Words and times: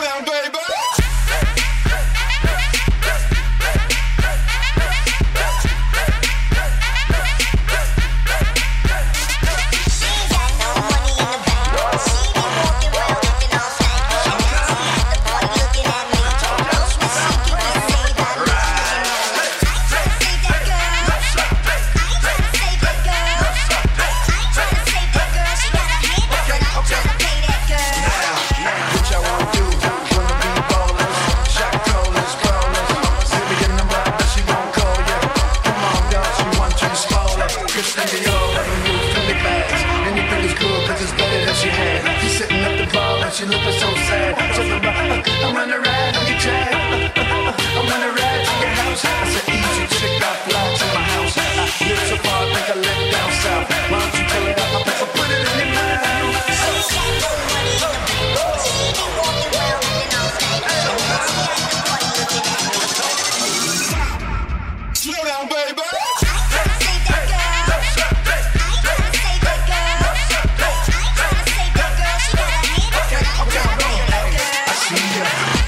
Down, 0.00 0.24
baby. 0.24 0.89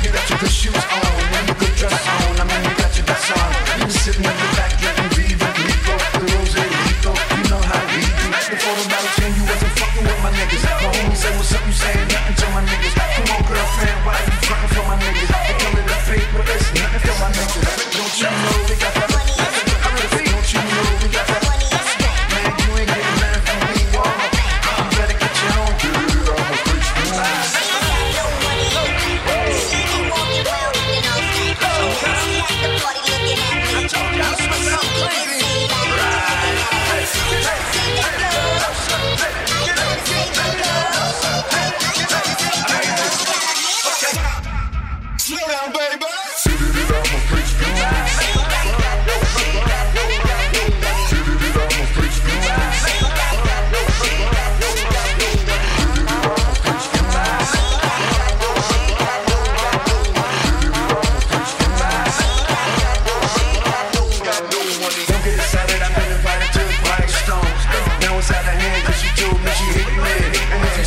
Get 0.03 0.12
got 0.12 0.27
to 0.27 0.34
the 0.45 0.48
shoes 0.50 0.75
on 0.75 1.34
and 1.39 1.50
a 1.50 1.55
good 1.55 1.77
dress 1.77 2.08
on. 2.08 2.41
I'm 2.41 2.50
in 2.50 2.77
the 2.77 2.81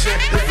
shit. 0.05 0.44